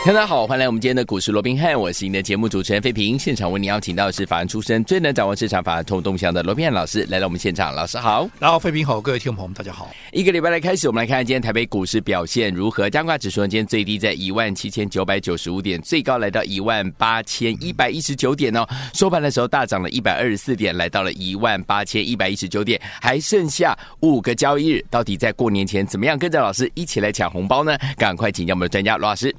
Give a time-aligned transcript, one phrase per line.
[0.06, 3.18] 大家好，欢迎来我们今天的股市罗宾汉，我是您的节目主持人费平。
[3.18, 7.74] 现场为您邀请到的是法案出身、最能掌握市场法案通动向的罗宾汉老师来到我们现场。
[7.74, 9.90] 老师好，然后费平好，各位听众朋友们大家好。
[10.10, 12.88] 一个礼拜来开始，我们来看看今天台北股市表现如何。
[12.88, 18.66] 加挂指数，今天最低在一万七千九百九十五点，最高来到一万八千一百一十九点哦。
[18.94, 27.76] 收盘的时候大涨了一百二十四点，来到了一万八千一百一十九点，还剩下五个交易日，到底在过年前怎么样跟着老师一起来抢红包呢？
[27.98, 29.34] 赶快请教我们的专家罗老师。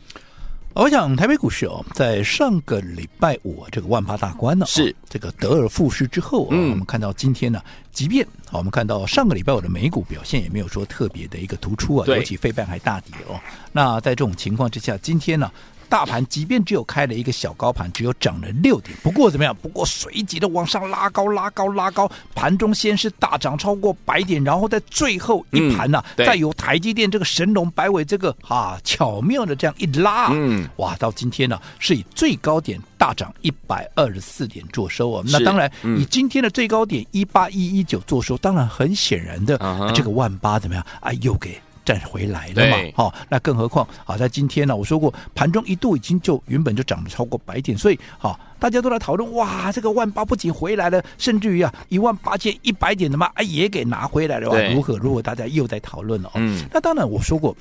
[0.73, 13.37] 我想台北股市哦，在上个礼拜五这个万八大关呢，是这个得而复失之后啊，嗯、我们看到今天呢，即便我们看到上个礼拜五的美股表现也没有说特别的一个突出啊，尤其费半还大跌哦。
[13.73, 15.51] 那在这种情况之下，今天呢？
[15.91, 19.53] 大盘即便只有开了一个小高盘，只有涨了六点，不过怎么样？
[19.61, 35.21] 不过随即的往上拉高、拉高、拉高，盘中先是大涨超过百点，然后在最后一盘呢、啊，嗯、再由台积电这个神龙摆尾这个啊巧妙的这样一拉，嗯，哇，到今天呢、啊、是以最高点大涨一百二十四点做收啊。
[35.27, 39.57] 是那当然，嗯、以今天的最高点一八一一九做收，当然很显然的，
[39.93, 41.11] 这个万八怎么样啊？
[41.19, 41.61] 又给。
[41.99, 42.77] 站回来了嘛？
[42.95, 55.21] 好、哦，那更何况好在今天呢，我说过盘中一度已经就原本就涨了超过百点，所以好、哦，大家都来讨论哇，这个万八不仅回来了，甚至于啊一万八千一百点的嘛，哎也给拿回来了，对如何如果？
[55.21, 56.31] 大家又在讨论了哦。
[56.35, 57.55] 嗯，那当然我说过，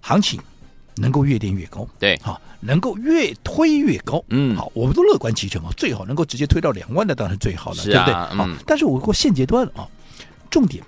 [0.00, 0.40] 行情
[0.96, 8.14] 能够越垫越高，对，好、哦，能够越推越高，嗯，好，我们都乐观其成啊，最好能够直接推到两万的当然最好了，啊、对不对？
[8.14, 9.86] 好、嗯哦，但是我过现阶段啊，
[10.50, 10.82] 重点。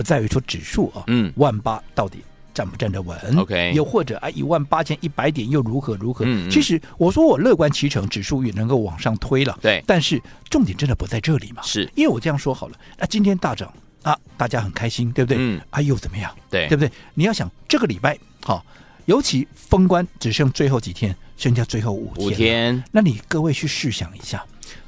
[0.00, 2.20] 不在于说指数啊，嗯，万八到底
[2.54, 6.24] 站不站得稳？OK，又或者啊，一万八千一百点又如何如何？
[6.26, 9.58] 嗯，其实我说我乐观其成，指数也能够往上推了。
[9.60, 10.18] 对，但是
[10.48, 11.60] 重点真的不在这里嘛？
[11.60, 13.70] 是，因为我这样说好了，那今天大涨
[14.02, 15.36] 啊，大家很开心，对不对？
[15.38, 16.34] 嗯，啊，又怎么样？
[16.48, 16.90] 对，对不对？
[17.12, 18.64] 你要想这个礼拜好，
[19.04, 24.42] 尤其封关只剩最后几天，剩下最后五天，五天，那你各位去试想一下，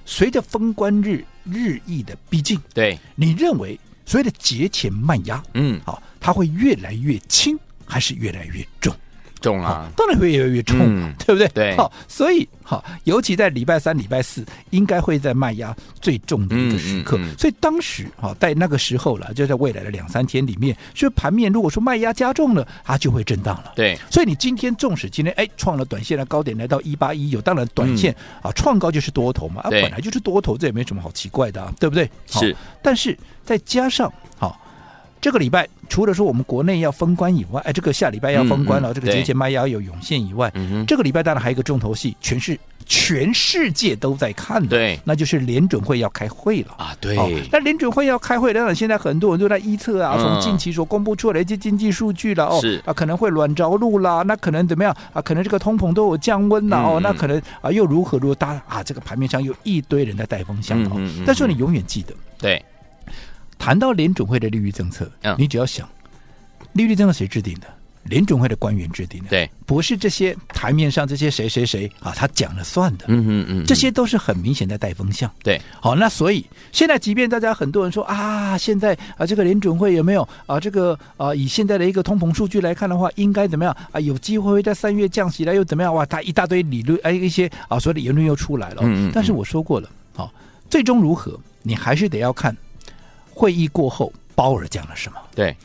[0.07, 3.79] 随着封关日日益的逼近，对，你认为？
[4.13, 8.95] 所谓的节前慢压，嗯，好，它会越来越轻，还是越来越重？
[9.43, 11.49] 重啊，当然会越来越重，嗯、对不对？
[11.49, 17.19] 对，好，所以好，尤其在礼拜三、礼拜四，应该会在卖压最重的一个时刻。
[17.19, 23.73] 嗯嗯嗯、所以当时哈，在那个时候了，就在未来的两三天里面，所以盘面如果说卖压加重了，它就会震荡了。
[23.75, 32.09] 对，所以你今天纵使今天哎创了短线的高点，来到一八一九，当然短线、嗯、啊创高就是多头嘛，啊本来就是多头，这也没什么好奇怪的、啊，对不对？
[32.29, 34.62] 是，但是再加上好。
[35.23, 40.53] 这个礼拜除了说我们国内要封关以外，哎，这个下礼拜要封关了，嗯嗯、这个节前卖压有涌现以外，
[40.85, 46.75] 这个礼拜当然还有一个重头戏，全是全世界都在看的，对，那就是联准会要开会了。
[46.77, 47.17] 啊，对，
[47.53, 55.23] 那联准会要开会，当然现在很多人都在预测啊，从近期所公布出来的一些经济数据了，哦，啊，可能会软着陆啦，那可能怎么样啊？
[55.23, 58.35] 可能这个通膨都有降温了，哦，那可能啊又如何如何？
[58.35, 60.83] 大啊，这个盘面上有一堆人在带风向
[61.25, 62.61] 但是你永远记得，对。
[63.63, 65.89] 谈到联准会的利率政策，嗯、你只要想，
[66.73, 67.67] 利率政策谁制定的？
[68.07, 73.05] 联准会的官员制定的，对，不是这些台面上这些谁谁谁啊，他讲了算的。
[73.07, 75.31] 嗯嗯嗯，这些都是很明显的带风向。
[75.45, 84.01] 对，好，那所以现在，即便大家很多人说啊，现在啊，这个联准会有没有啊，这个啊，以现在的一个通膨数据来看的话，应该怎么样啊？
[84.01, 85.95] 有机会会在三月降息了，又怎么样？
[85.95, 88.79] 哇，他一大堆理论，哎，一些啊，所有的言论又出来了。
[88.83, 89.13] 嗯嗯。
[89.15, 90.33] 但是我说过了，好、啊，
[90.69, 92.57] 最终如何，你还是得要看。
[93.35, 95.19] 会议过后，鲍尔讲了什么？
[95.35, 95.57] 对，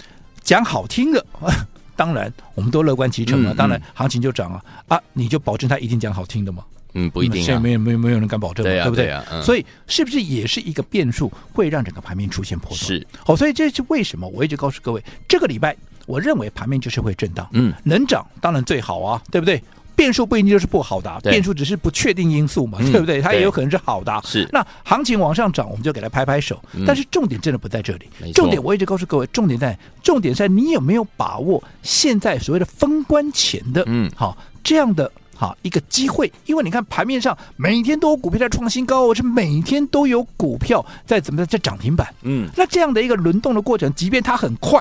[0.41, 1.25] 讲好听的，
[1.95, 3.53] 当然我们都乐观其成了。
[3.53, 5.01] 当然行情就涨了啊！
[5.13, 6.63] 你就保证他一定讲好听的吗？
[6.94, 7.45] 嗯，不一定、啊。
[7.45, 9.06] 现在没有没有没有人敢保证，对，啊、对不对？
[9.06, 12.77] 对啊嗯、所以是不是也是一个变数，会让整个盘面出现波动？
[12.77, 13.06] 是。
[13.25, 14.27] 好，所以这是为什么？
[14.27, 15.75] 我一直告诉各位，这个礼拜
[16.06, 17.47] 我认为盘面就是会震荡。
[17.51, 19.62] 嗯，能涨当然最好啊，对不对？
[19.97, 23.19] 变数不一定就是不好的，对变数只是不确定因素嘛，嗯、对不对？
[23.19, 24.21] 它也有可能是好的。
[24.23, 26.63] 是，那行情往上涨，我们就给它拍拍手。
[26.73, 36.31] 嗯、但是重点真的不在这里，重点我一直告诉各位，重点在重点在你有没有把握现在所谓的封关前的，嗯，好这样的好一个机会。
[36.45, 44.79] 因为你看盘面上每天都有股票在创新高，是每天都有股票在怎么在涨停板，嗯，那这样的一个轮动的过程，即便它很快。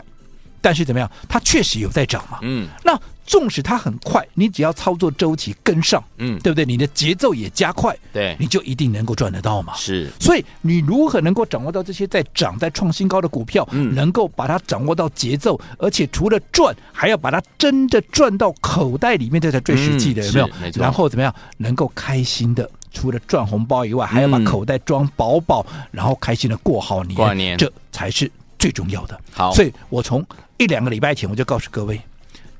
[0.60, 1.08] 但是怎么样？
[1.28, 2.40] 它确实有在涨嘛。
[2.42, 6.64] 嗯，那纵使它很快，你只要操作周期跟上，嗯，对不对？
[6.64, 9.74] 你的节奏也加快，对，你就一定能够赚得到嘛。
[9.74, 20.48] 是，所以你如何能够掌握到这些在涨、在创新高的股票，嗯，能够把它掌握到节奏，而且除了赚，还要把它真的赚到口袋里面，这才最实际的，有没有？
[20.76, 22.70] 然后怎么样能够开心的？
[22.92, 29.20] 除了赚红包以外，还要把口袋装饱饱，嗯，然后开心的过好年，过年，这才是最重要的。
[29.34, 30.24] 好，所以我从
[30.56, 32.00] 一两个礼拜前我就告诉各位，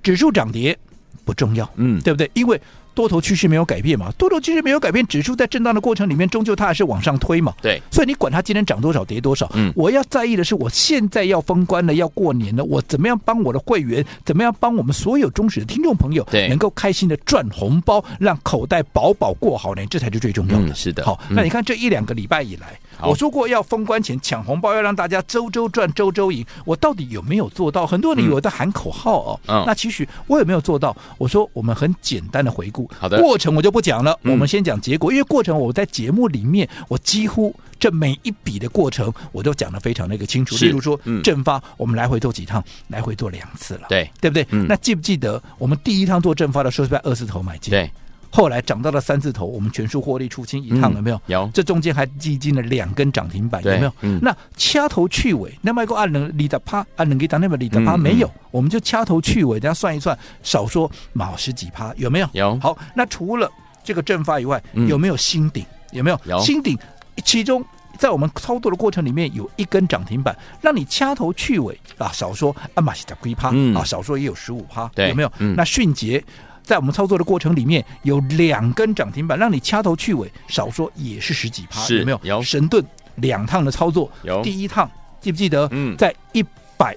[0.07, 0.79] 指数涨跌
[1.25, 2.31] 不重要，嗯，对不对？
[2.33, 2.61] 因为
[2.97, 7.53] 多头趋势没有改变嘛，多头趋势没有改变，指数在震荡的过程里面，终究它还是往上推嘛。
[7.61, 20.69] 对，所以你管它今天涨多少跌多少，嗯，我要在意的是，我现在要封关了，要过年了，我怎么样帮我的会员，怎么样帮我们所有忠实的听众朋友，对，能够开心的赚红包，让口袋饱饱过好年，这才是最重要的。
[20.69, 22.79] 嗯、是的，好，那你看这一两个礼拜以来。
[23.03, 26.43] 我说过要封关前抢红包，要让大家周周赚、周周赢。
[26.65, 27.87] 我到底有没有做到？
[27.87, 29.41] 很多人以为在喊口号哦。
[29.49, 29.63] 嗯。
[29.67, 30.97] 那其实我有没有做到？
[31.19, 32.86] 我说我们很简单的回顾。
[32.99, 33.21] 好的。
[33.21, 35.11] 过程我就不讲了，我们先讲结果。
[35.13, 40.57] 因为过程我在节目里面，我几乎这每一笔的过程我都讲的非常的一个清楚。
[40.57, 42.63] 例如说，正发我们来回做几趟？
[42.89, 43.87] 来回做两次了。
[43.89, 44.47] 对，对不对？
[44.69, 47.71] 那记不记得我们第一趟做正发的时候是在二字头买进？
[47.71, 47.91] 对。
[48.31, 51.21] 后来涨到了三字头，我们全数获利出清一趟有没有？
[51.27, 51.51] 有。
[51.55, 53.93] 这中间还历经了两根涨停板，有没有？
[54.21, 58.31] 那掐头去尾，那么一个按能里的趴，按能给当那么里的趴没有？
[58.51, 62.29] 我们就掐头去尾，大家算一算，少说毛十几趴，有没有？
[62.33, 62.59] 有。
[62.61, 63.51] 好，那除了
[63.83, 65.65] 这个正发以外，有没有新顶？
[65.93, 66.21] 有没有？
[66.25, 66.39] 有。
[66.41, 66.77] 新顶
[67.25, 67.65] 其中
[67.97, 75.33] 在我们操作的过程里面有一根涨停板，让你掐头去尾啊，少说啊马西的龟趴啊，少说也有十五趴，有没有？
[75.57, 76.23] 那迅捷。
[76.67, 82.21] 在我们操作的过程里面，有两根涨停板，让你掐头去尾，少说也是十几趴，有没有？
[82.25, 82.85] 有神盾
[83.15, 84.91] 两趟的操作，有第一趟
[85.21, 85.69] 记不记得？
[85.71, 86.45] 嗯，在一
[86.77, 86.97] 百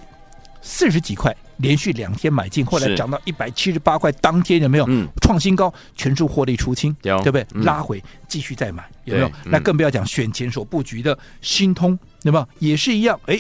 [0.60, 4.86] 四十几块连续两天买进，后来涨到一百七十八块，当天有没有？
[4.88, 7.46] 嗯，创新高，全数获利出清，对不对？
[7.62, 9.32] 拉回继续再买，有没有？
[9.46, 12.48] 那更不要讲选前所布局的新通，对吧？
[12.58, 13.40] 也是一样，哎。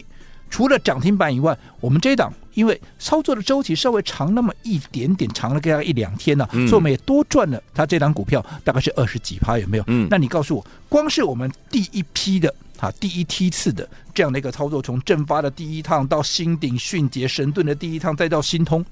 [0.51, 7.63] 除了涨停板以外，我们这一档因为操作的周期稍微长那么一点点，长了大概一两天呢、啊嗯，所以我们也多赚了。
[7.73, 9.83] 它这档股票大概是二十几趴，有没有？
[9.87, 18.85] 嗯，那你告诉我，光是我们第一批的啊，第一梯次的这样的一个操作，从正发的第一趟到新鼎、迅捷、神盾的第一趟，再到新通，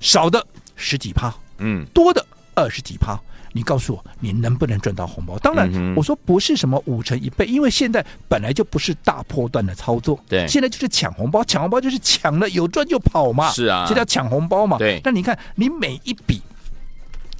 [0.00, 0.46] 少的
[0.76, 2.22] 十几趴，嗯，多的
[2.54, 3.18] 二十几趴。
[3.52, 5.38] 你告诉我，你能不能赚到红包？
[5.38, 10.18] 当然，我说不是什么五成一倍，因为现在本来就不是大波段的操作。
[10.28, 13.50] 对，现在就是抢红包，抢红包就是抢了有赚就跑嘛。
[13.50, 14.78] 是啊，这叫抢红包嘛。
[14.78, 16.42] 对，那你看，你每一笔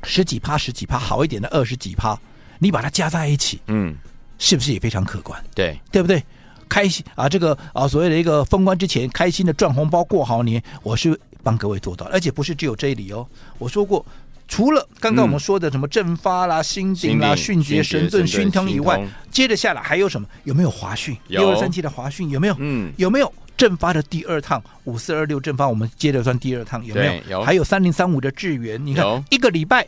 [0.02, 2.18] 十几趴、十几趴，好一点的二十几趴，
[2.58, 3.94] 你把它加在一起，嗯，
[4.38, 5.42] 是不是也非常可观？
[5.54, 6.22] 对，对不对？
[6.68, 13.26] 开心啊，这个啊，所谓的一个封关之前开心的赚红包过好年，我是帮各位做到，而且不是只有这里哦，
[13.58, 14.04] 我说过。
[14.48, 18.98] 除了刚刚我们说的什么正发啦、新鼎啦、迅捷、神盾、熏腾以外，
[19.30, 20.26] 接着下来还有什么？
[20.44, 21.16] 有没有华讯？
[21.28, 22.56] 六二三七的华讯有没有？
[22.58, 24.60] 嗯，有没有正发的第二趟？
[24.84, 27.38] 五四二六正发，我们接着算第二趟有没有？
[27.38, 27.44] 有。
[27.44, 29.86] 还有三零三五的智源，你看一个礼拜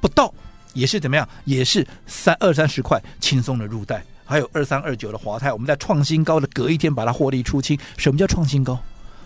[0.00, 0.32] 不到，
[0.74, 1.26] 也是怎么样？
[1.46, 4.04] 也是三二三十块轻松的入袋。
[4.26, 7.78] 还有二三二九的华泰，我们在创新高的隔一天把它获利出清。
[7.96, 8.78] 什么叫创新高？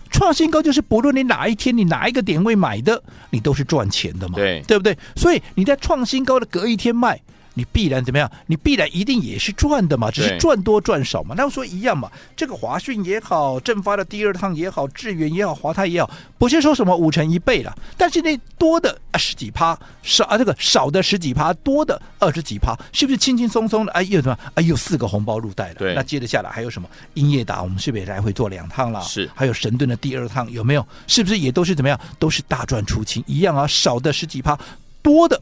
[0.09, 4.97] 创新高就是不论你哪一天你哪一个点位买的，你都是赚钱的嘛，对，对不对？
[5.15, 7.21] 所以你在创新高的隔一天卖。
[7.59, 8.31] 你必然怎么样？
[8.45, 11.35] 你必然一定也是赚的嘛，只是赚多赚少嘛。
[11.37, 12.09] 那我说一样嘛。
[12.37, 17.77] 这个华讯也好，正发的第二趟也好，智远也好，华泰也好，不是说什么五成一倍了。
[17.97, 23.91] 但是那多的啊十几趴，少啊这个少的十几趴，多的二十几趴，是不是轻轻松松的？
[23.91, 24.37] 哎又什么？
[24.53, 25.75] 哎又四个红包入袋了。
[25.75, 25.93] 对。
[25.93, 26.87] 那接着下来还有什么？
[27.15, 29.01] 英业达，我们是不是也来回做两趟了？
[29.01, 29.29] 是。
[29.35, 30.87] 还有神盾的第二趟有没有？
[31.07, 31.99] 是不是也都是怎么样？
[32.17, 33.67] 都是大赚出清一样啊？
[33.67, 34.57] 少的十几趴，
[35.01, 35.41] 多的。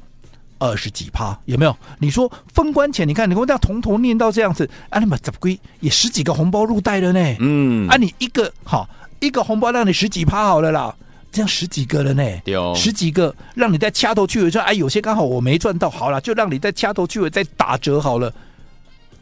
[0.60, 1.76] 二十几趴有没有？
[2.00, 7.36] 你说封关前，你看你跟我这样从头念到这样子，啊，你妈怎么归也十几个红包入袋了呢？
[7.40, 10.96] 嗯，啊，你一个好一个红包让你十几趴好了啦，
[11.32, 12.24] 这样十几个了呢？
[12.76, 18.34] 十几个让你再掐头去尾说，哎，有些刚好我没赚到，好了，就让你再掐头去尾再打折好了。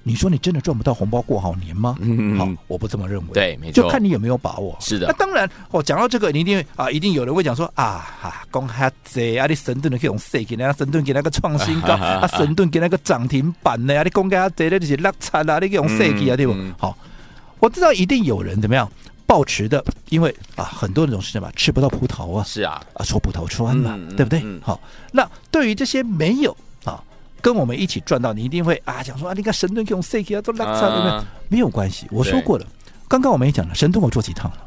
[0.07, 1.97] 你说你真的赚不到红包过好年吗？
[1.99, 3.33] 嗯，好，我不这么认为。
[3.33, 4.77] 对，没错，就看你有没有把握。
[4.79, 5.07] 是的。
[5.07, 13.97] 那当然，我讲到这个，你一定啊，一定有人会讲说啊，哈，讲哈贼啊，你神盾的可以用谁给那个神盾给那个创新高 啊，神盾给那个涨停板呢？
[13.97, 16.37] 啊，你讲哈贼的这些垃圾啊，你用谁给啊？
[16.37, 16.53] 对不？
[16.77, 16.95] 好，
[17.59, 18.87] 我知道一定有人怎么样
[19.25, 24.43] 抱持的，因为啊，很多那种事情嘛吃不到葡萄啊，是啊，啊，说葡萄穿嘛，对不对？
[24.61, 24.79] 好，
[25.11, 26.55] 那对于这些没有。
[27.45, 31.27] 跟我们一起赚到，你一定会啊讲说啊，你看神盾用 C K 啊都拉差对不对？
[31.47, 32.65] 没有关系，我说过了。
[33.07, 34.57] 刚刚我们也讲了，神盾我做几趟了？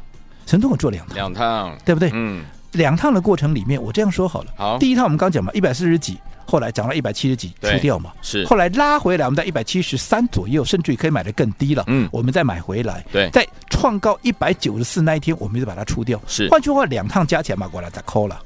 [0.45, 2.09] 神盾我做两趟，两趟，对不对？
[2.13, 2.45] 嗯。
[2.73, 4.51] 两趟的过程里面，我这样说好了。
[4.57, 6.17] 好，第一趟我们刚讲嘛，一百四十几。
[6.45, 8.43] 后来涨到一百七十几，出掉嘛，是。
[8.47, 11.83] 后来拉回来，我们在一百七十三左右，甚至于可以买的更低了。
[11.85, 16.19] 嗯，我们再买回来，对，在创高一百九十四那一天，我们就把它出掉。
[16.25, 18.39] 是，换句话，两趟加起来嘛，过来再扣了。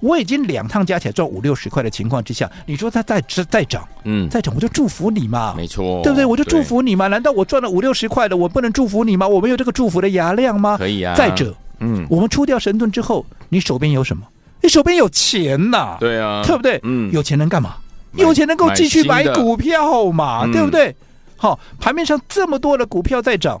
[0.00, 6.26] 我已经两趟加起来赚五六十块的情况之下，你说它再再涨，嗯，再涨，我就祝福你嘛，没错，对不对？
[6.26, 7.06] 我就祝福你嘛。
[7.06, 9.26] 难道我赚了五六十块的，我不能祝福你吗？
[9.26, 10.76] 我没有这个祝福的牙量吗？
[10.76, 11.14] 可以啊。
[11.16, 14.26] 再者，嗯，我们出掉神盾之后，你手边有什么？
[14.62, 16.80] 你手边有钱呐，对啊，对不对？
[16.82, 17.76] 嗯，有钱能干嘛？
[18.14, 20.46] 有钱能够继续买股票嘛？
[20.50, 20.94] 对不对？
[21.36, 23.60] 好，盘面上这么多的股票在涨，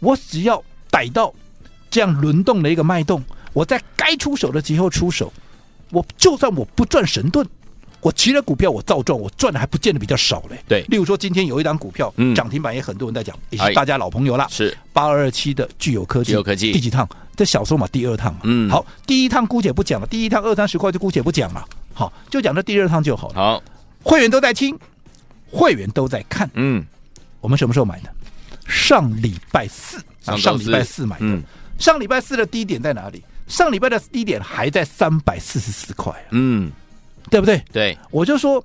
[0.00, 1.32] 我只要逮到
[1.90, 5.32] 这样轮动的一个脉动，我在该出手的时候出手。
[5.90, 7.46] 我就算我不赚神盾，
[8.00, 10.58] 我其他股票我照赚，我赚的还不见得比较少嘞。
[10.66, 14.46] 对，例如说今天有一档股票涨停板，也很多人在讲，也是大家老朋友了。
[14.50, 17.06] 是八二二七的聚友科技，聚友科技第几趟？
[17.36, 18.40] 这小说嘛，第二趟嘛。
[18.44, 21.64] 嗯，好，第一趟姑且不讲了，第一趟二三十块就姑且不讲了。
[21.92, 23.34] 好，就讲这第二趟就好了。
[23.34, 23.62] 好，
[24.02, 24.78] 会员都在听，
[25.50, 26.48] 会员都在看。
[26.54, 26.84] 嗯，
[27.40, 28.10] 我们什么时候买的？
[28.66, 31.26] 上礼拜四，上上礼拜四买的。
[31.26, 31.42] 嗯，
[31.78, 33.22] 上礼拜四的低点在哪里？
[33.46, 36.12] 上礼拜的低点还在三百四十四块。
[36.30, 36.72] 嗯，
[37.30, 37.62] 对不对？
[37.72, 38.64] 对，我就说，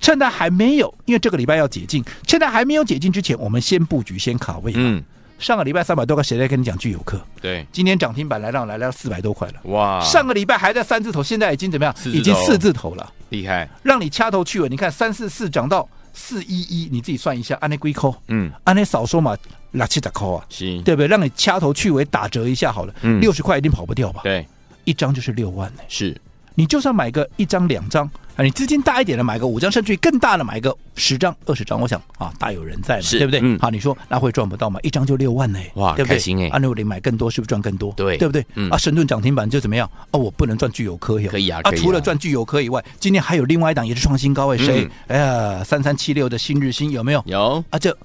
[0.00, 4.72] 趁它还没有，因为这个礼拜要解禁，趁它还没有解禁之前，我们先布局，先卡位。
[4.76, 5.02] 嗯。
[5.38, 7.20] 上个礼拜三百多块，谁在跟你讲聚友客？
[7.40, 9.54] 对，今天涨停板来让来到四百多块了。
[9.70, 10.00] 哇！
[10.00, 11.94] 上个礼拜还在三字头，现在已经怎么样？
[12.06, 13.68] 已经四字头了，厉害！
[13.82, 14.68] 让你掐头去尾。
[14.68, 19.36] 你看三四四涨到四一一，你自己算一下，按那龟扣，嗯，按那少说嘛，
[19.70, 21.06] 六七十块啊，是，对不对？
[21.06, 24.22] 让你掐头去尾打折一下好了，嗯，六十块一定跑不掉吧？
[24.24, 24.44] 对，
[24.82, 26.16] 一张就是六万呢，是。
[26.58, 33.38] 你就算买个一张两张啊，你资金大一点的买个五张，甚至于更大的买个十张二十张，我想啊大有人在嘛，对不对？
[33.40, 34.80] 嗯，好，你说那会赚不到吗？
[34.82, 36.16] 一张就六万呢，哇，对不对？
[36.16, 36.48] 开心哎！
[36.48, 37.92] 啊，如果你买更多，是不是赚更多？
[37.92, 38.44] 对，对不对？
[38.56, 39.88] 嗯，啊，神盾涨停板就怎么样？
[40.10, 44.88] 哦，我不能赚聚友科可以啊，啊，除了赚聚友科以外，今天还有另外一档也是创新高哎，谁？
[45.06, 47.22] 哎呀，三三七六的新日新有没有？
[47.26, 47.96] 有啊，这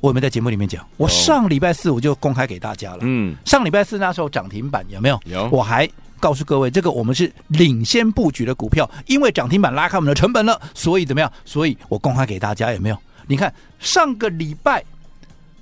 [0.00, 0.82] 我有没有在节目里面讲？
[0.96, 5.20] 我上礼拜四我就公开给大家了，嗯，上礼拜四那时候涨停板有没有？
[5.26, 5.86] 有，我还。
[6.24, 11.30] 告诉各位，这个我们是领先布局的股票，因为涨停板拉开我们的成本了，所以怎么样？
[11.44, 12.96] 所以我公开给大家有没有？
[13.26, 14.82] 你看上个礼拜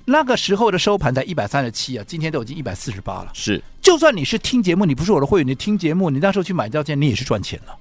[0.05, 3.31] 那个时候的收盘在一百三十七啊，今天都已经一百四十八了。
[3.33, 7.75] 是，就算你是听节目，你不是我的会员，你听节目，你那时候去买掉件，你也是赚钱了。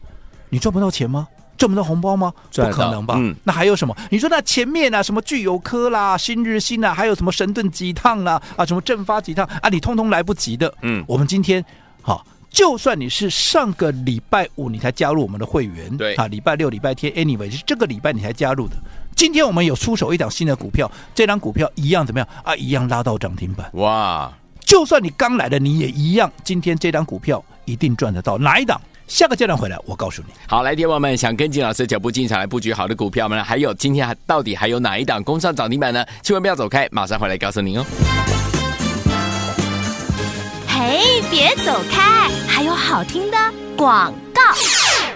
[0.48, 1.28] 你赚不到钱吗？
[1.56, 2.32] 赚不到红包吗？
[2.52, 3.14] 不可能吧？
[3.16, 3.96] 嗯，那还有什么？
[4.10, 10.74] 你说那前面啊，什么聚友科啦、新日新啊，还有什么神盾几趟啦啊，什么正发几趟啊，你通通来不及的。
[10.82, 11.64] 嗯，我们今天
[12.00, 12.26] 好。
[12.52, 18.76] 就算你是上个礼拜五你才加入我们的会员，对啊，礼拜六、礼拜天，anyway 是这个礼拜你才加入的。
[19.16, 22.54] 今天我们有出手一档新的股票，这档股票一样怎么样啊？
[22.54, 23.68] 一样拉到涨停板。
[23.74, 24.30] 哇！
[24.60, 26.30] 就算你刚来的，你也一样。
[26.44, 28.36] 今天这档股票一定赚得到。
[28.36, 28.80] 哪一档？
[29.08, 30.32] 下个阶段回来，我告诉你。
[30.46, 36.04] 好，来，听友们想跟进老师脚步进场来布局好的股票们，还有今天还到底还有哪一档攻上涨停板呢？
[36.22, 38.51] 千万不要走开，马上回来告诉您哦。
[40.84, 43.38] 哎，别走开，还有好听的
[43.76, 44.12] 广。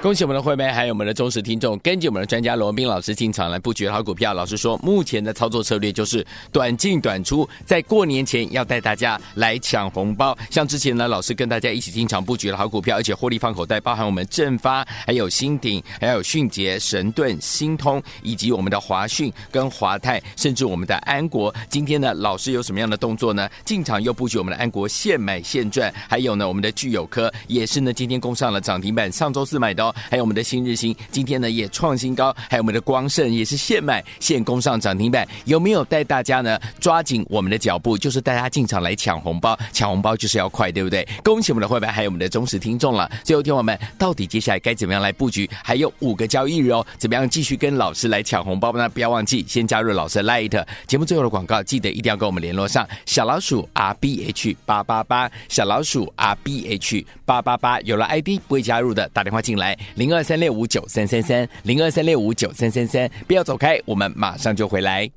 [0.07, 4.33] 恭喜我们的会员，还有我们的忠实听众，根据我们的专家罗文斌老师进场来布局好股票。
[4.33, 10.39] 老师说，目前的操作策略就是短进短出，在过年前要带大家来抢红包。
[10.49, 21.53] 像之前呢，老师跟大家一起进场布局了好股票，而且获利放口袋，包含我们正发、还有新鼎、还有迅捷、神盾、新通，以及我们的华讯跟华泰，甚至我们的安国。
[21.69, 23.51] 今天呢，老师有什么样的动作呢？
[23.65, 25.93] 进场又布局我们的安国，现买现赚。
[26.09, 29.93] 还有呢，我们的聚友科也是呢，今天攻上了涨停板，上周四买的哦。
[30.11, 36.59] 还有我们的新日兴，今天呢也创新高，还有我们的光盛也是现买现攻上涨停板，有没有带大家呢？
[36.81, 41.07] 抓紧我们的脚步，就是带大家进场来抢红包，抢红包就是要快，对不对？
[41.25, 43.11] 恭喜我们的会员，还有我们的忠实听众了。
[43.25, 45.49] 最后听我们到底接下来该怎么样来布局？
[45.63, 48.89] 还有五个交易日哦，怎么样继续跟老师来抢红包呢？
[48.89, 50.65] 不要忘记先加入老师的 Light。
[50.87, 59.76] 节目最后的广告，记得一定要跟我们联络上，小老鼠 R B H 八八八，小老鼠 R B H 八八八，有了 ID 不会加入的，打电话进来。
[59.95, 65.11] 零二三六五九三三三，零二三六五九三三三，不要走开，我们马上就回来。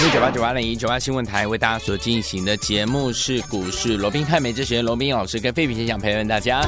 [0.00, 6.60] 因九八九八零一九八新闻台为大家所进行的节目是股市罗宾汉美之学罗宾老师跟废品先生陪伴大家，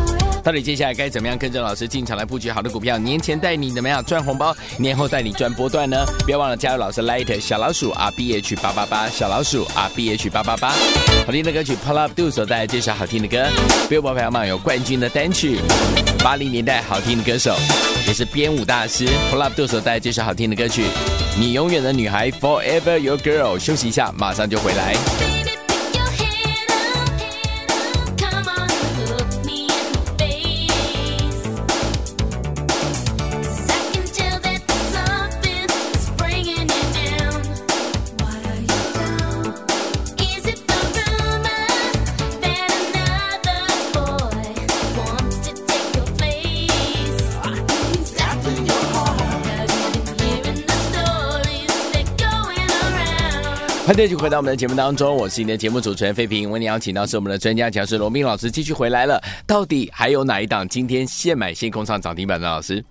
[0.43, 2.99] 到底接下来该怎么样跟着老师进场来布局好的股票？
[2.99, 6.05] 年前带你怎么样赚红包，年后带你赚波段呢？
[6.25, 10.71] 不要忘了加入老师 Light 小老鼠 R B H 八八八小老鼠 R B H 八八八，
[11.25, 13.47] 好听的歌曲 Pull Up Do 所带来这首好听的歌
[13.89, 15.61] ，Billboard 排行榜有冠军的单曲，
[16.19, 17.55] 八零年代好听的歌手，
[18.09, 20.83] 也是编舞大师 Pull Up Do 所带来这首好听的歌曲，
[21.39, 25.40] 你永远的女孩 Forever Your Girl，休息一下，马上就回来。
[53.91, 56.49] 欢迎继续回到我们的节目当中，我是你的节目主持人费平。
[56.49, 59.21] 为你邀请到是我们的专家讲师罗斌老师，继续回来了。
[59.49, 62.85] 到底还有哪一档今天现买现空上涨停板的老师？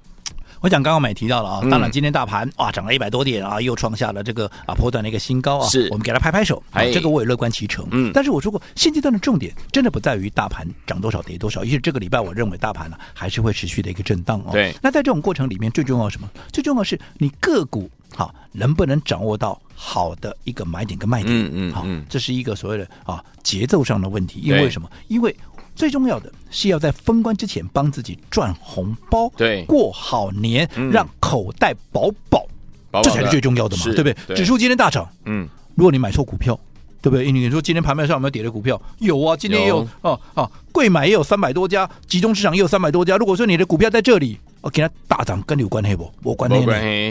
[0.59, 7.87] 我想刚刚我们也提到了啊，当然今天大盘哇涨了一百多点啊，又创下了这个啊波段的一个新高啊，是我们给他拍拍手，啊，这个我也乐观其成。
[7.91, 14.49] 嗯，但是我说过，现阶段的重点真的不在于大盘涨多少跌多少，因为这个礼拜我认为大盘呢还是会持续的一个震荡哦。
[14.51, 16.29] 对，那在这种过程里面，最重要什么？
[16.51, 21.33] 最重要是你个股好能不能掌握到好的一个买点跟卖点？
[21.33, 24.41] 嗯嗯，好，这是一个所谓的啊节奏上的问题。
[24.43, 24.91] 因为什么？
[25.07, 25.33] 因为
[25.73, 32.45] 最重要的是要在封关之前帮自己赚红包，对，过好年，嗯、让口袋饱饱，
[32.91, 34.13] 饱饱这才是最重要的嘛，对不对？
[34.27, 36.59] 对指数今天大涨，嗯，如果你买错股票，
[37.01, 37.31] 对不对？
[37.31, 38.79] 你说今天盘面上有没有跌的股票？
[38.97, 43.15] 有啊，今天也有，有哦哦，柜买也有三百多家，集中市场也有三百多家。
[43.15, 46.11] 如果说你的股票在这里，我给它大涨，跟你有关系不？
[46.23, 46.65] 我关系，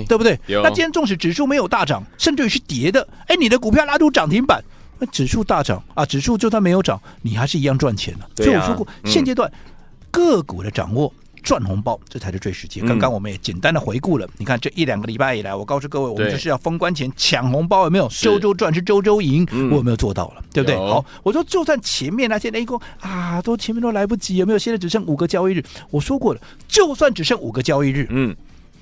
[0.06, 0.38] 对不对？
[0.46, 4.62] 那今天纵使指数没有大涨，甚至于是跌的，哎，你的股票拉出涨停板。
[4.98, 8.24] 那指数大涨啊，指数就算没有涨，你还是一样赚钱的。
[8.24, 9.50] 啊、所以我说过，嗯、现阶段
[10.10, 12.80] 个股的掌握赚红包，这才是最实际。
[12.80, 18.08] 刚刚我们也简单的回顾了，嗯、你看这一两个礼拜以来，我告诉各位，我们就是要封关前抢红包，有没有？
[18.08, 20.42] 周周赚是周周赢，我有没有做到了？
[20.52, 20.76] 对不对？
[20.76, 24.58] 好，我说就算前面那些那一个啊，都前面都来不及，有没有？
[24.58, 28.34] 现在只剩五个交易日，我说过了，就算只剩五个交易日，嗯，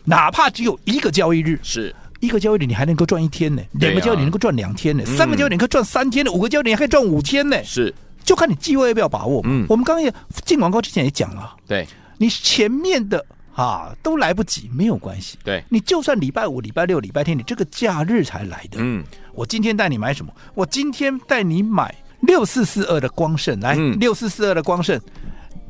[0.05, 1.95] 哪怕只有一个交易日，是。
[2.21, 7.63] 一个交易日你还能够赚一天呢，两个交易点能够赚两天呢，啊、三个交易点可以赚三天呢，嗯、五个交易点还可以赚五天呢。
[7.63, 7.95] 是，
[8.25, 9.43] 就看你机会要不要把握。
[9.45, 10.11] 嗯，我们刚刚也
[10.47, 11.87] 进广告之前也讲了，对，
[12.19, 15.39] 你前面的啊都来不及，没有关系。
[15.45, 18.79] 对，你就算礼拜五、礼拜六、礼拜天，你这个假日才来的。
[18.81, 20.33] 嗯，我今天带你买什么？
[20.55, 25.01] 我今天带你买六四四二的光盛，来，六四四二的光盛，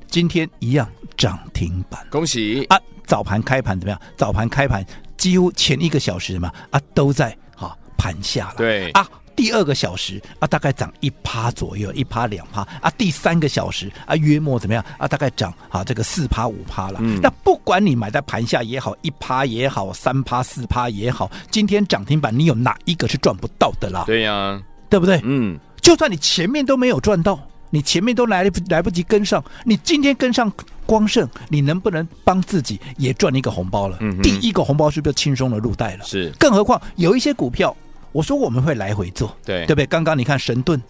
[0.09, 2.79] 今天一样涨停板，恭喜啊！
[3.05, 4.01] 早盘开盘怎么样？
[4.17, 4.85] 早盘开盘。
[5.17, 15.07] 几乎前一个小时嘛啊都在哈盘下了，对啊，第二个小时啊大概涨一趴左右，一趴两趴啊，第三个小时啊约莫怎么样啊？
[15.07, 16.99] 大概涨啊这个四趴五趴了。
[17.03, 24.05] 嗯、那不管你买在盘下也好，一趴也好，三趴四趴也好，今天涨停板你有哪一个是赚不到的啦？
[24.07, 25.20] 对呀、啊，对不对？
[25.22, 27.38] 嗯，就算你前面都没有赚到。
[27.70, 30.51] 你前面都来不来不及跟上，你今天跟上
[30.87, 33.99] 光盛，你能不能帮自己也赚一个红包了？
[34.01, 36.05] 嗯，第一个红包是不是轻松的入袋了？
[36.05, 37.77] 是，更何况有一些股票，
[38.17, 39.85] 我说我们会来回做，对对不对？
[39.85, 40.83] 刚刚你看神盾、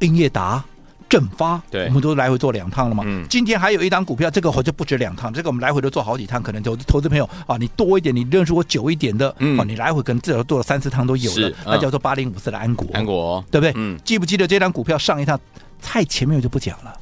[0.00, 0.64] 英业达、
[1.08, 3.04] 正发，对，我们都来回做两趟了嘛。
[3.06, 13.72] 嗯，今天还有一档股票，这个我就不止两趟，这个我们来回都做好几趟，可能投投资朋友啊，你多一点，你认识我久一点的，嗯，啊，你来回可能至少做了三四趟都有了，那叫做八零五四的安国，安国，对不对？
[13.76, 15.38] 嗯，记不记得这档股票上一趟？
[15.80, 16.92] 太前面我就不讲了。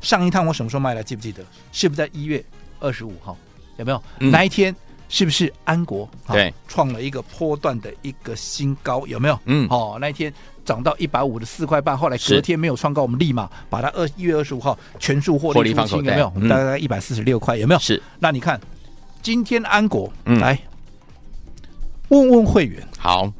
[0.00, 1.04] 上一趟我什么时候卖的？
[1.04, 1.44] 记不记得？
[1.70, 2.44] 是不是在一月
[2.80, 3.36] 二十五号？
[3.76, 4.02] 有没有？
[4.18, 4.74] 嗯、那一天
[5.10, 9.06] 是不是安国对创了一个波段的一个新高？
[9.06, 9.38] 有没有？
[9.44, 10.32] 嗯，哦，那一天
[10.64, 16.32] 涨到一百五十四块半，后来隔天没有创高，我们立马把它二一月二十五号全数获利出清，有没有？
[16.34, 17.80] 我们大概一百四十六块，有没有？
[17.80, 18.02] 是。
[18.18, 18.58] 那你看
[19.20, 20.58] 今天安国、嗯、来
[22.08, 23.30] 问问会员，好，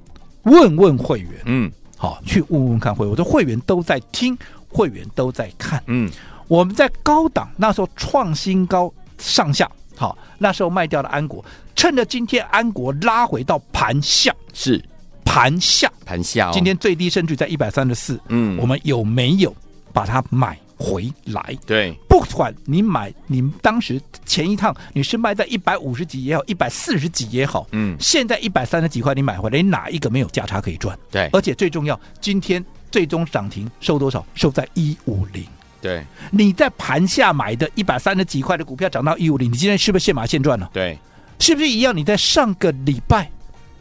[0.42, 4.36] 问问会员，嗯，好，去问问看会员，我的会员都在听。
[4.72, 6.08] 会员都在看，嗯，
[6.46, 9.68] 我们在高档那时候创新高上下，
[10.00, 11.44] 好，那时候卖掉了安国，
[11.76, 14.82] 趁着今天安国拉回到盘下，是
[15.26, 19.54] 盘下盘下，哦，今天最低甚至在一百三十四，嗯，我们有没有
[19.92, 21.54] 把它买回来？
[21.66, 30.98] 对，不管你买，你当时前一趟你是卖在一百五十几也好，一百四十几也好，嗯，现在一百三十几块你买回来，你哪一个没有价差可以赚？
[31.10, 32.64] 对，而且最重要，今天。
[32.92, 34.26] 最终涨停收多少？
[34.34, 35.44] 收在一五零。
[35.80, 40.68] 对，你在盘下买的一百三十几块的股票涨到一五零，你今天是不是现买现赚了？
[40.72, 40.98] 对，
[41.38, 41.96] 是不是一样？
[41.96, 43.30] 你在上个礼拜，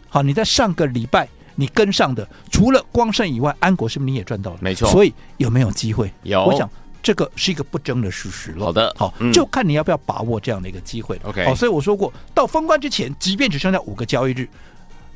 [0.08, 4.58] 好，你在上个礼拜你跟上的，除了光胜以外，安国是不是你也赚到了？
[4.62, 4.90] 没错。
[4.90, 6.12] 所以有没有机会？
[6.24, 6.46] 有。
[6.46, 6.70] 我想
[7.04, 8.66] 这个是一个不争的事实了。
[8.66, 11.20] 好的，好，嗯、就看你要不要把握这样的一个机会。
[11.24, 14.48] OK，好，所以我说过，到封关之前，即便只剩下五个交易日，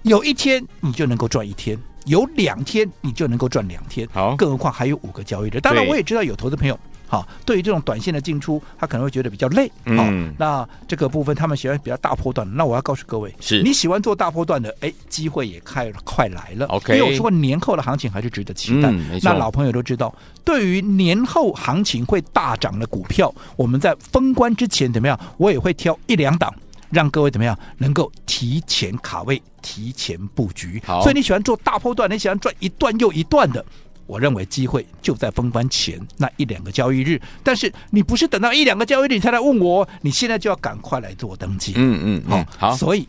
[0.02, 1.78] 有一天你就能够赚一天。
[2.06, 5.60] 有两天你就能够赚两天，好，更何况还有五个交易日。
[5.60, 10.04] 当然，我也知道有投资朋友，好，对于这种短线的进出，他可能会觉得比较累，好，
[10.38, 12.48] 那这个部分他们喜欢比较大波段。
[12.56, 16.66] 那我要告诉各位，是你喜欢做大波段的，哎，机会也快快来了。
[16.68, 18.92] OK，因为我说过年后的行情还是值得期待。
[19.22, 20.14] 那老朋友都知道，
[20.44, 25.18] 对于年后行情会大涨的股票，我们在封关之前怎么样？
[25.38, 26.54] 我也会挑一两档。
[26.94, 30.82] 让各位怎么样能够提前卡位、提前布局？
[30.86, 33.66] 好，所以你喜欢做大波段，你喜欢赚一段又一段的，
[34.06, 37.20] 我认为机会就在封关前那一两个交易日。
[37.44, 41.74] 但是你不是等到一两个交易日你才来问我，你现在就要赶快来做登记。
[41.76, 43.08] 嗯嗯，好、嗯，好，所以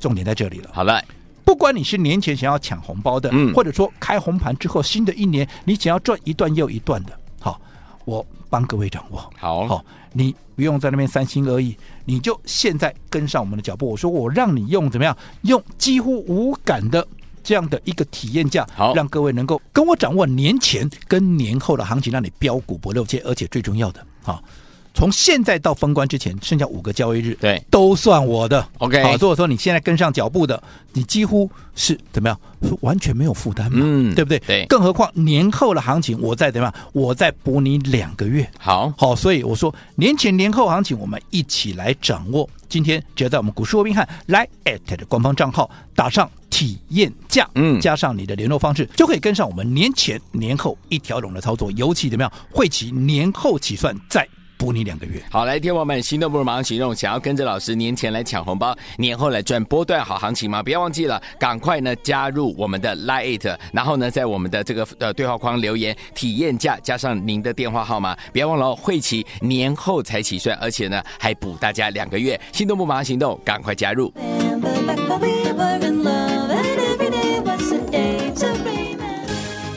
[0.00, 0.70] 重点在这里了。
[0.72, 1.00] 好了。
[1.42, 7.60] 不管你是年前想要抢红包的，嗯，或者说开红盘之后新的一年你想要赚一段又一段的，好，
[8.04, 9.30] 我帮各位掌握。
[9.38, 13.88] 好，好，你不用在那边三心二意，你就现在跟上我们的脚步。
[13.88, 15.16] 我说我让你用怎么样？
[15.42, 17.06] 用几乎无感的
[17.42, 24.42] 这样的一个体验价，好，让各位能够跟我掌握年前跟年后的行情，让你标股不漏接，而且最重要的，好。
[24.92, 28.66] 从现在到封关之前，剩下五个交易日，对，都算我的。
[28.78, 30.60] OK，好，如果说你现在跟上脚步的，
[30.92, 34.38] 你几乎是怎么样，是完全没有负担嘛，嗯，对不对？
[34.40, 38.48] 对，更何况年后的行情，我再怎么样，我再补你两个月。
[38.58, 42.48] 好，好，所以我说年前年后行情，我们一起来掌握。
[42.68, 51.70] 今天只要在我们股市罗宾汉来 at 的官方账号打上体验价，嗯，加上你的联络方式，就可以跟上我们年前年后一条龙的操作。
[51.72, 54.28] 尤其怎么样，会期年后起算在。
[54.60, 60.62] 补你两个月，好，来，天王们心动不如马上行动，想要跟着老师年前来抢红包，年后来赚波段好行情吗？
[60.62, 74.12] 不要忘记了，赶快呢加入我们的 Lite，然后呢在我们的这个呃对话框留言体验价，加上您的电话号码，不要忘了哦，会期年后才起算，而且呢还补大家两个月，心动不马上行动，赶快加入。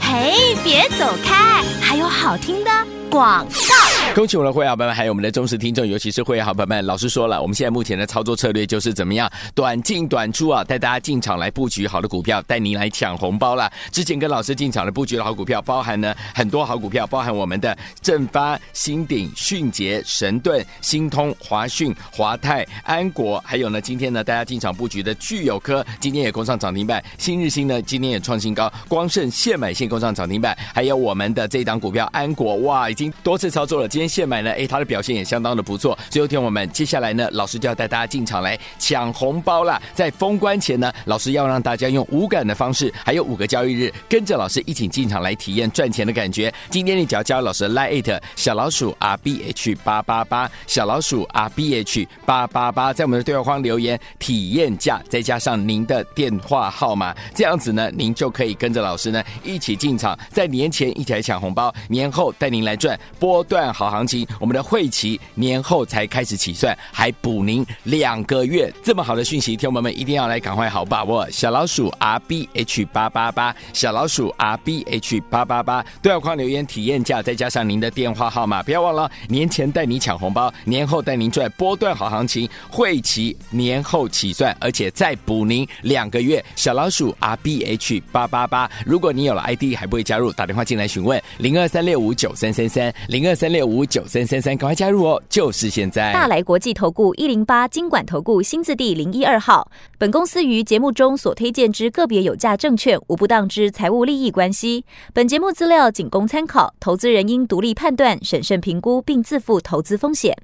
[0.02, 2.69] 嘿，别走开，还有好听的
[3.13, 4.13] 广告。
[4.15, 6.84] 恭喜我们的会员朋友们，还有我们的忠实听众，尤其是会员好朋友们。
[6.86, 13.71] 老师说了，我们现在目前的操作策略就是怎么样，短进短出啊，带大家进场来布局好的股票，带您来抢红包了。
[13.91, 27.04] 之前跟老师进场的布局的好股票，包含呢很多好股票，包含我们的正发、新鼎、迅捷、神盾、新通、华讯、华泰、安国，还有呢今天呢大家进场布局的聚友科，今天也攻上涨停板。
[27.17, 33.88] 新日新呢今天也创新高，光盛现买现攻上涨停板，还有我们的这一档股票安国，哇，已经多次操作了。
[33.88, 35.98] 今天现买呢，哎，它的表现也相当的不错。
[36.10, 39.82] 最后听我们接下来呢，老师就要带大家进场来抢红包啦。
[39.94, 46.54] 在封关前呢，老师要让大家用无感的方式，还有五个交易日，跟着老师一起进场来体验赚钱的感觉。
[46.70, 64.28] 今天你只要加入老师的 Line 小老鼠 R B H 八八八，小老鼠 R B H 八八八，在我们的对话框留言体验价，再加上您的电话号码，这样子呢，您就可以跟着老师呢一起进场，在年前一起来抢红包，年后带您来赚波段好行情。
[64.40, 71.30] 我们的会期年后才开始起算，还补您两个月，这么好的讯息，听友们一定要来赶快好把握。
[71.30, 86.44] 小老鼠 R B H 八八八，小老鼠 R B H 八八八，对话框留言体验价，再加上您的电话号码，不要忘了，年前带你抢红包，年后带您赚波段好行情，会期年后起算，而且再补您两个月。
[86.56, 94.06] 小老鼠 R B H 八八八，如果你有了 ID 还不会加入，打电话进来询问零二三六五九三三三三零二三六五九。
[94.06, 95.22] 三三三，赶快加入哦！
[95.30, 96.13] 就是现在。
[96.13, 99.72] 大来国际投顾一零八金管投顾新字第零一二号。
[99.98, 104.86] 本公司于节目中所推荐之个别有价证券，无不当之财务利益关系。
[105.13, 110.38] 本节目资料仅供参考，投资人应独立判断、审慎评估，并自负投资风险。